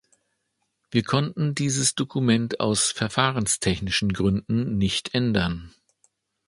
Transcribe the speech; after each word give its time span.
Wir 0.89 1.03
konnten 1.03 1.53
dieses 1.53 1.93
Dokument 1.93 2.59
aus 2.59 2.89
verfahrenstechnischen 2.91 4.13
Gründen 4.13 4.79
nicht 4.79 5.13
ändern. 5.13 5.75